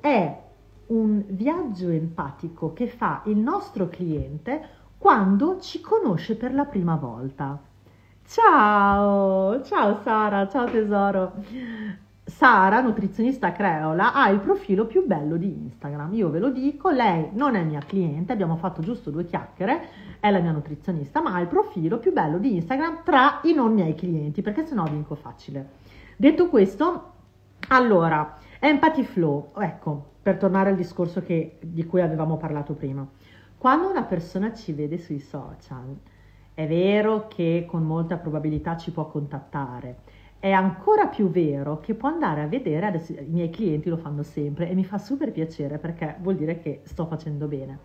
È 0.01 0.41
un 0.87 1.23
viaggio 1.27 1.87
empatico 1.87 2.73
che 2.73 2.87
fa 2.87 3.21
il 3.25 3.37
nostro 3.37 3.87
cliente 3.87 4.79
quando 4.97 5.61
ci 5.61 5.79
conosce 5.79 6.35
per 6.35 6.53
la 6.53 6.65
prima 6.65 6.95
volta. 6.95 7.57
Ciao, 8.27 9.63
ciao 9.63 10.01
Sara, 10.03 10.47
ciao 10.49 10.65
tesoro. 10.65 12.09
Sara, 12.23 12.81
nutrizionista 12.81 13.51
creola, 13.51 14.13
ha 14.13 14.29
il 14.29 14.39
profilo 14.39 14.85
più 14.85 15.05
bello 15.05 15.37
di 15.37 15.47
Instagram. 15.63 16.13
Io 16.13 16.29
ve 16.29 16.39
lo 16.39 16.51
dico, 16.51 16.89
lei 16.89 17.29
non 17.33 17.55
è 17.55 17.63
mia 17.63 17.81
cliente, 17.85 18.31
abbiamo 18.31 18.57
fatto 18.57 18.81
giusto 18.81 19.09
due 19.09 19.25
chiacchiere, 19.25 19.89
è 20.19 20.29
la 20.29 20.39
mia 20.39 20.51
nutrizionista, 20.51 21.21
ma 21.21 21.33
ha 21.33 21.39
il 21.39 21.47
profilo 21.47 21.97
più 21.97 22.13
bello 22.13 22.37
di 22.37 22.55
Instagram 22.55 23.01
tra 23.03 23.39
i 23.43 23.53
non 23.53 23.73
miei 23.73 23.95
clienti, 23.95 24.41
perché 24.41 24.65
sennò 24.65 24.83
vinco 24.83 25.15
facile. 25.15 25.79
Detto 26.15 26.47
questo, 26.47 27.13
allora, 27.69 28.37
Empathy 28.59 29.03
Flow, 29.03 29.51
ecco, 29.57 30.11
per 30.21 30.37
tornare 30.37 30.69
al 30.69 30.75
discorso 30.75 31.23
che, 31.23 31.57
di 31.61 31.85
cui 31.85 32.01
avevamo 32.01 32.37
parlato 32.37 32.73
prima. 32.73 33.05
Quando 33.57 33.89
una 33.89 34.03
persona 34.03 34.53
ci 34.53 34.71
vede 34.73 34.99
sui 34.99 35.19
social, 35.19 35.97
è 36.53 36.67
vero 36.67 37.27
che 37.27 37.65
con 37.67 37.83
molta 37.83 38.17
probabilità 38.17 38.77
ci 38.77 38.91
può 38.91 39.07
contattare, 39.09 39.99
è 40.41 40.49
ancora 40.49 41.05
più 41.05 41.29
vero 41.29 41.79
che 41.81 41.93
può 41.93 42.09
andare 42.09 42.41
a 42.41 42.47
vedere, 42.47 42.87
adesso 42.87 43.11
i 43.13 43.27
miei 43.29 43.51
clienti 43.51 43.89
lo 43.89 43.97
fanno 43.97 44.23
sempre 44.23 44.67
e 44.67 44.73
mi 44.73 44.83
fa 44.83 44.97
super 44.97 45.31
piacere 45.31 45.77
perché 45.77 46.15
vuol 46.19 46.35
dire 46.35 46.57
che 46.57 46.81
sto 46.81 47.05
facendo 47.05 47.45
bene. 47.45 47.77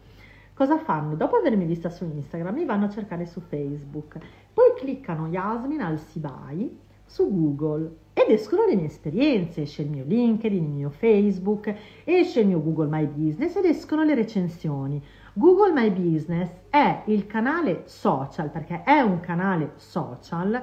Cosa 0.55 0.79
fanno? 0.79 1.17
Dopo 1.17 1.37
avermi 1.37 1.67
vista 1.67 1.91
su 1.91 2.05
Instagram 2.05 2.55
mi 2.55 2.65
vanno 2.65 2.87
a 2.87 2.89
cercare 2.89 3.27
su 3.27 3.41
Facebook, 3.41 4.17
poi 4.55 4.73
cliccano 4.75 5.29
Yasmin 5.29 5.83
al 5.83 5.99
Sibai 5.99 6.79
su 7.05 7.31
Google 7.31 7.95
ed 8.15 8.31
escono 8.31 8.65
le 8.65 8.75
mie 8.75 8.87
esperienze, 8.87 9.61
esce 9.61 9.83
il 9.83 9.91
mio 9.91 10.05
LinkedIn, 10.07 10.65
il 10.65 10.71
mio 10.71 10.89
Facebook, 10.89 11.75
esce 12.05 12.41
il 12.41 12.47
mio 12.47 12.63
Google 12.63 12.89
My 12.89 13.05
Business 13.05 13.55
ed 13.55 13.67
escono 13.67 14.03
le 14.03 14.15
recensioni. 14.15 15.05
Google 15.35 15.75
My 15.75 15.91
Business 15.91 16.49
è 16.71 17.03
il 17.05 17.27
canale 17.27 17.83
social, 17.85 18.49
perché 18.49 18.83
è 18.83 19.03
un 19.03 19.21
canale 19.21 19.73
social 19.77 20.59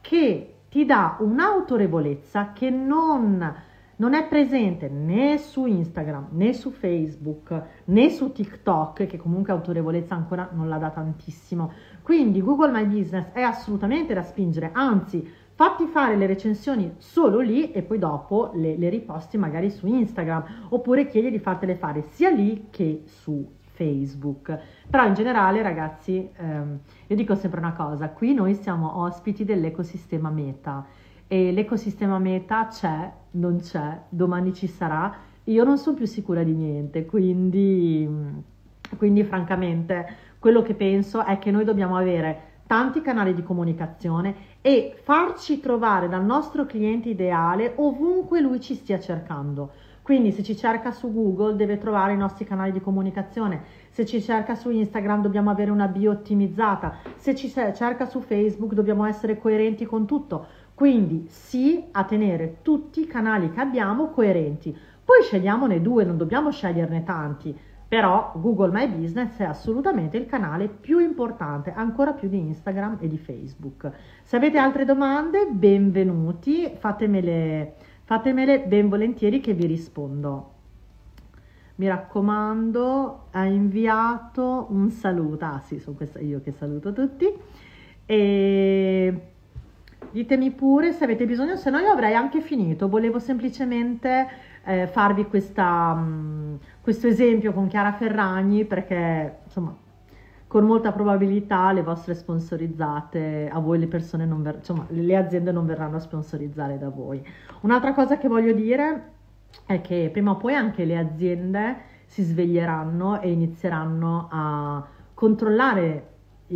che 0.00 0.55
ti 0.76 0.84
dà 0.84 1.16
un'autorevolezza 1.20 2.52
che 2.52 2.68
non, 2.68 3.54
non 3.96 4.12
è 4.12 4.28
presente 4.28 4.90
né 4.90 5.38
su 5.38 5.64
Instagram, 5.64 6.26
né 6.32 6.52
su 6.52 6.70
Facebook, 6.70 7.62
né 7.84 8.10
su 8.10 8.30
TikTok, 8.30 9.06
che 9.06 9.16
comunque 9.16 9.54
autorevolezza 9.54 10.14
ancora 10.14 10.50
non 10.52 10.68
la 10.68 10.76
dà 10.76 10.90
tantissimo. 10.90 11.72
Quindi 12.02 12.42
Google 12.42 12.72
My 12.72 12.84
Business 12.84 13.28
è 13.32 13.40
assolutamente 13.40 14.12
da 14.12 14.22
spingere, 14.22 14.68
anzi 14.74 15.26
fatti 15.54 15.86
fare 15.86 16.14
le 16.14 16.26
recensioni 16.26 16.92
solo 16.98 17.40
lì 17.40 17.72
e 17.72 17.80
poi 17.80 17.98
dopo 17.98 18.50
le, 18.52 18.76
le 18.76 18.90
riposti 18.90 19.38
magari 19.38 19.70
su 19.70 19.86
Instagram 19.86 20.66
oppure 20.68 21.06
chiedi 21.06 21.30
di 21.30 21.38
fartele 21.38 21.76
fare 21.76 22.02
sia 22.10 22.28
lì 22.28 22.66
che 22.68 23.04
su 23.06 23.48
Facebook. 23.76 24.58
Però 24.88 25.06
in 25.06 25.14
generale, 25.14 25.62
ragazzi, 25.62 26.28
ehm, 26.34 26.78
io 27.06 27.16
dico 27.16 27.34
sempre 27.34 27.60
una 27.60 27.74
cosa, 27.74 28.08
qui 28.08 28.34
noi 28.34 28.54
siamo 28.54 29.02
ospiti 29.02 29.44
dell'ecosistema 29.44 30.30
Meta 30.30 30.84
e 31.28 31.52
l'ecosistema 31.52 32.18
Meta 32.18 32.66
c'è, 32.66 33.12
non 33.32 33.60
c'è, 33.60 34.00
domani 34.08 34.54
ci 34.54 34.66
sarà. 34.66 35.14
Io 35.44 35.62
non 35.62 35.78
sono 35.78 35.96
più 35.96 36.06
sicura 36.06 36.42
di 36.42 36.52
niente, 36.52 37.04
quindi, 37.04 38.08
quindi 38.96 39.22
francamente 39.22 40.24
quello 40.38 40.62
che 40.62 40.74
penso 40.74 41.24
è 41.24 41.38
che 41.38 41.50
noi 41.50 41.64
dobbiamo 41.64 41.96
avere 41.96 42.54
tanti 42.66 43.00
canali 43.00 43.32
di 43.34 43.42
comunicazione 43.42 44.34
e 44.60 44.98
farci 45.02 45.60
trovare 45.60 46.08
dal 46.08 46.24
nostro 46.24 46.66
cliente 46.66 47.08
ideale 47.08 47.74
ovunque 47.76 48.40
lui 48.40 48.60
ci 48.60 48.74
stia 48.74 48.98
cercando. 48.98 49.70
Quindi 50.06 50.30
se 50.30 50.44
ci 50.44 50.54
cerca 50.54 50.92
su 50.92 51.12
Google 51.12 51.56
deve 51.56 51.78
trovare 51.78 52.12
i 52.12 52.16
nostri 52.16 52.44
canali 52.44 52.70
di 52.70 52.80
comunicazione, 52.80 53.60
se 53.90 54.06
ci 54.06 54.22
cerca 54.22 54.54
su 54.54 54.70
Instagram 54.70 55.20
dobbiamo 55.20 55.50
avere 55.50 55.72
una 55.72 55.88
bio 55.88 56.12
ottimizzata, 56.12 56.98
se 57.16 57.34
ci 57.34 57.50
cerca 57.50 58.06
su 58.06 58.20
Facebook 58.20 58.72
dobbiamo 58.72 59.04
essere 59.04 59.36
coerenti 59.36 59.84
con 59.84 60.06
tutto. 60.06 60.46
Quindi 60.74 61.26
sì 61.28 61.86
a 61.90 62.04
tenere 62.04 62.58
tutti 62.62 63.00
i 63.00 63.08
canali 63.08 63.50
che 63.50 63.58
abbiamo 63.58 64.10
coerenti. 64.10 64.70
Poi 65.04 65.24
scegliamone 65.24 65.82
due, 65.82 66.04
non 66.04 66.16
dobbiamo 66.16 66.52
sceglierne 66.52 67.02
tanti, 67.02 67.58
però 67.88 68.30
Google 68.36 68.70
My 68.70 68.86
Business 68.86 69.36
è 69.38 69.44
assolutamente 69.44 70.16
il 70.16 70.26
canale 70.26 70.68
più 70.68 71.00
importante, 71.00 71.72
ancora 71.74 72.12
più 72.12 72.28
di 72.28 72.38
Instagram 72.38 72.98
e 73.00 73.08
di 73.08 73.18
Facebook. 73.18 73.90
Se 74.22 74.36
avete 74.36 74.58
altre 74.58 74.84
domande, 74.84 75.48
benvenuti, 75.50 76.70
fatemele 76.76 77.94
Fatemele 78.06 78.60
ben 78.60 78.88
volentieri 78.88 79.40
che 79.40 79.52
vi 79.52 79.66
rispondo. 79.66 80.52
Mi 81.74 81.88
raccomando, 81.88 83.26
ha 83.32 83.44
inviato 83.46 84.68
un 84.70 84.90
saluto. 84.90 85.44
Ah 85.44 85.58
sì, 85.58 85.80
sono 85.80 85.96
questa 85.96 86.20
io 86.20 86.40
che 86.40 86.52
saluto 86.52 86.92
tutti. 86.92 87.26
E 88.06 89.20
ditemi 90.12 90.52
pure 90.52 90.92
se 90.92 91.02
avete 91.02 91.26
bisogno, 91.26 91.56
se 91.56 91.68
no 91.68 91.80
io 91.80 91.90
avrei 91.90 92.14
anche 92.14 92.40
finito. 92.40 92.88
Volevo 92.88 93.18
semplicemente 93.18 94.28
eh, 94.64 94.86
farvi 94.86 95.26
questa, 95.26 95.92
mh, 95.94 96.06
mm, 96.06 96.54
questo 96.82 97.08
esempio 97.08 97.52
con 97.52 97.66
Chiara 97.66 97.92
Ferragni 97.94 98.64
perché 98.64 99.38
insomma 99.46 99.76
con 100.56 100.64
molta 100.64 100.90
probabilità 100.90 101.70
le 101.70 101.82
vostre 101.82 102.14
sponsorizzate 102.14 103.46
a 103.52 103.58
voi 103.58 103.78
le 103.78 103.88
persone 103.88 104.24
non 104.24 104.40
ver- 104.40 104.56
insomma 104.56 104.86
le 104.88 105.14
aziende 105.14 105.52
non 105.52 105.66
verranno 105.66 105.96
a 105.96 106.00
sponsorizzare 106.00 106.78
da 106.78 106.88
voi. 106.88 107.22
Un'altra 107.60 107.92
cosa 107.92 108.16
che 108.16 108.26
voglio 108.26 108.54
dire 108.54 109.10
è 109.66 109.82
che 109.82 110.08
prima 110.10 110.30
o 110.30 110.38
poi 110.38 110.54
anche 110.54 110.86
le 110.86 110.96
aziende 110.96 111.76
si 112.06 112.22
sveglieranno 112.22 113.20
e 113.20 113.32
inizieranno 113.32 114.28
a 114.30 114.82
controllare 115.12 116.14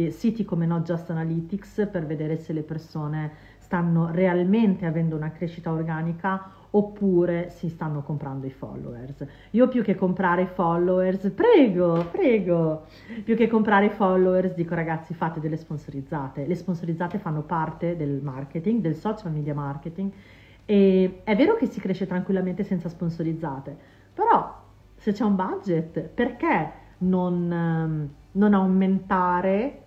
siti 0.09 0.47
come 0.47 0.65
Not 0.65 0.87
Just 0.87 1.11
Analytics 1.11 1.87
per 1.93 2.07
vedere 2.07 2.39
se 2.39 2.55
le 2.55 2.63
persone 2.63 3.33
stanno 3.59 4.11
realmente 4.11 4.87
avendo 4.87 5.15
una 5.15 5.31
crescita 5.31 5.71
organica 5.73 6.53
oppure 6.73 7.51
si 7.51 7.69
stanno 7.69 8.03
comprando 8.03 8.47
i 8.47 8.51
followers. 8.51 9.25
Io 9.51 9.69
più 9.69 9.83
che 9.83 9.95
comprare 9.95 10.47
followers, 10.47 11.31
prego, 11.31 12.07
prego, 12.11 12.85
più 13.25 13.37
che 13.37 13.49
comprare 13.49 13.91
followers 13.91 14.55
dico 14.55 14.75
ragazzi 14.75 15.15
fate 15.15 15.41
delle 15.41 15.57
sponsorizzate. 15.57 16.47
Le 16.47 16.55
sponsorizzate 16.55 17.19
fanno 17.19 17.43
parte 17.43 17.97
del 17.97 18.21
marketing, 18.23 18.81
del 18.81 18.95
social 18.95 19.33
media 19.33 19.55
marketing 19.55 20.13
e 20.65 21.23
è 21.25 21.35
vero 21.35 21.57
che 21.57 21.67
si 21.67 21.81
cresce 21.81 22.07
tranquillamente 22.07 22.63
senza 22.63 22.89
sponsorizzate, 22.89 23.77
però 24.15 24.57
se 24.95 25.13
c'è 25.13 25.25
un 25.25 25.35
budget 25.35 26.01
perché 26.01 26.73
non, 26.99 27.51
ehm, 27.51 28.09
non 28.33 28.55
aumentare 28.55 29.83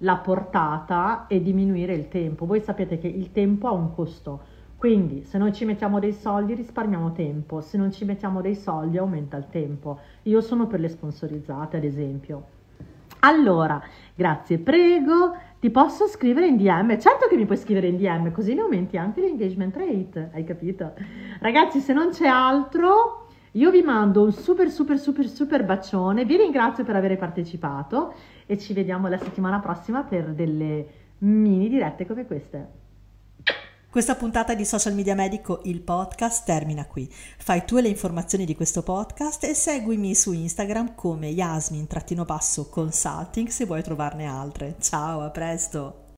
la 0.00 0.16
portata 0.16 1.26
e 1.26 1.40
diminuire 1.40 1.94
il 1.94 2.08
tempo? 2.08 2.44
Voi 2.44 2.60
sapete 2.60 2.98
che 2.98 3.06
il 3.06 3.32
tempo 3.32 3.68
ha 3.68 3.72
un 3.72 3.94
costo 3.94 4.54
quindi 4.76 5.22
se 5.24 5.38
noi 5.38 5.54
ci 5.54 5.64
mettiamo 5.64 5.98
dei 5.98 6.12
soldi 6.12 6.54
risparmiamo 6.54 7.12
tempo, 7.12 7.62
se 7.62 7.78
non 7.78 7.92
ci 7.92 8.04
mettiamo 8.04 8.42
dei 8.42 8.54
soldi 8.54 8.98
aumenta 8.98 9.38
il 9.38 9.46
tempo. 9.48 10.00
Io 10.24 10.42
sono 10.42 10.66
per 10.66 10.80
le 10.80 10.88
sponsorizzate 10.88 11.78
ad 11.78 11.84
esempio. 11.84 12.54
Allora, 13.20 13.82
grazie, 14.14 14.58
prego, 14.58 15.34
ti 15.58 15.70
posso 15.70 16.06
scrivere 16.06 16.46
in 16.46 16.58
DM? 16.58 16.98
Certo 16.98 17.26
che 17.26 17.36
mi 17.36 17.46
puoi 17.46 17.56
scrivere 17.56 17.88
in 17.88 17.96
DM, 17.96 18.30
così 18.30 18.52
ne 18.54 18.60
aumenti 18.60 18.98
anche 18.98 19.22
l'engagement 19.22 19.74
rate, 19.74 20.30
hai 20.34 20.44
capito? 20.44 20.92
Ragazzi, 21.40 21.80
se 21.80 21.94
non 21.94 22.10
c'è 22.10 22.26
altro, 22.26 23.28
io 23.52 23.70
vi 23.70 23.80
mando 23.80 24.22
un 24.24 24.32
super 24.32 24.68
super 24.68 24.98
super 24.98 25.26
super 25.26 25.64
bacione, 25.64 26.26
vi 26.26 26.36
ringrazio 26.36 26.84
per 26.84 26.96
aver 26.96 27.16
partecipato 27.16 28.12
e 28.44 28.58
ci 28.58 28.74
vediamo 28.74 29.08
la 29.08 29.16
settimana 29.16 29.58
prossima 29.58 30.02
per 30.02 30.34
delle 30.34 30.86
mini 31.18 31.70
dirette 31.70 32.06
come 32.06 32.26
queste. 32.26 32.84
Questa 33.96 34.14
puntata 34.14 34.54
di 34.54 34.66
Social 34.66 34.92
Media 34.92 35.14
Medico, 35.14 35.62
il 35.64 35.80
podcast, 35.80 36.44
termina 36.44 36.84
qui. 36.84 37.10
Fai 37.38 37.64
tu 37.64 37.78
le 37.78 37.88
informazioni 37.88 38.44
di 38.44 38.54
questo 38.54 38.82
podcast 38.82 39.42
e 39.44 39.54
seguimi 39.54 40.14
su 40.14 40.34
Instagram 40.34 40.94
come 40.94 41.28
Yasmin-consulting 41.28 43.48
se 43.48 43.64
vuoi 43.64 43.82
trovarne 43.82 44.26
altre. 44.26 44.76
Ciao, 44.80 45.22
a 45.22 45.30
presto! 45.30 46.05